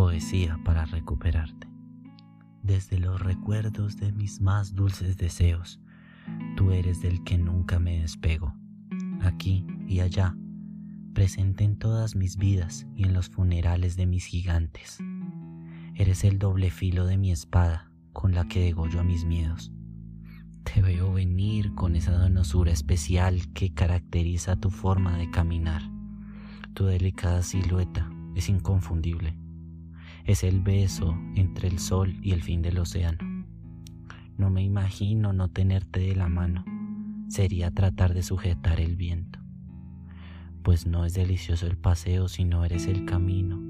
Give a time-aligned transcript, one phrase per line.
[0.00, 1.68] poesía para recuperarte.
[2.62, 5.78] Desde los recuerdos de mis más dulces deseos,
[6.56, 8.54] tú eres del que nunca me despego,
[9.20, 10.34] aquí y allá,
[11.12, 15.00] presente en todas mis vidas y en los funerales de mis gigantes.
[15.94, 19.70] Eres el doble filo de mi espada con la que degollo a mis miedos.
[20.64, 25.82] Te veo venir con esa donosura especial que caracteriza tu forma de caminar.
[26.72, 29.39] Tu delicada silueta es inconfundible.
[30.30, 33.18] Es el beso entre el sol y el fin del océano.
[34.36, 36.64] No me imagino no tenerte de la mano.
[37.26, 39.40] Sería tratar de sujetar el viento.
[40.62, 43.60] Pues no es delicioso el paseo si no eres el camino.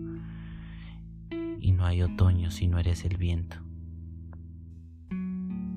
[1.61, 3.57] Y no hay otoño si no eres el viento.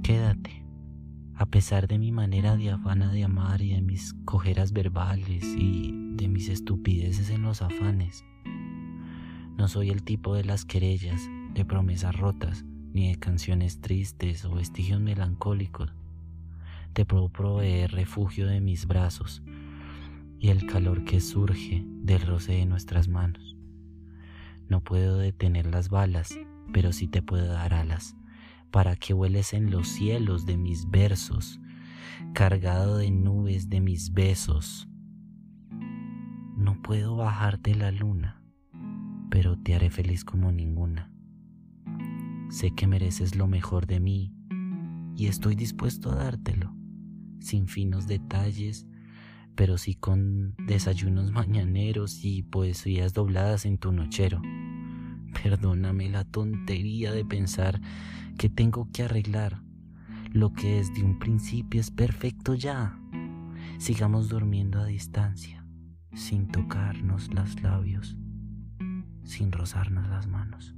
[0.04, 0.66] Quédate,
[1.36, 6.28] a pesar de mi manera diafana de amar y de mis cojeras verbales y de
[6.28, 8.26] mis estupideces en los afanes.
[9.58, 14.56] No soy el tipo de las querellas, de promesas rotas, ni de canciones tristes o
[14.56, 15.94] vestigios melancólicos.
[16.94, 19.44] Te puedo proveer refugio de mis brazos
[20.40, 23.56] y el calor que surge del roce de nuestras manos.
[24.68, 26.36] No puedo detener las balas,
[26.74, 28.16] pero sí te puedo dar alas
[28.72, 31.60] para que vueles en los cielos de mis versos,
[32.34, 34.90] cargado de nubes de mis besos.
[36.58, 38.43] No puedo bajarte la luna
[39.30, 41.12] pero te haré feliz como ninguna.
[42.50, 44.34] Sé que mereces lo mejor de mí
[45.16, 46.76] y estoy dispuesto a dártelo,
[47.40, 48.86] sin finos detalles,
[49.56, 54.42] pero sí con desayunos mañaneros y poesías dobladas en tu nochero.
[55.42, 57.82] Perdóname la tontería de pensar
[58.38, 59.62] que tengo que arreglar
[60.32, 63.00] lo que desde un principio es perfecto ya.
[63.78, 65.66] Sigamos durmiendo a distancia,
[66.14, 68.18] sin tocarnos los labios
[69.24, 70.76] sin rozarnos las manos.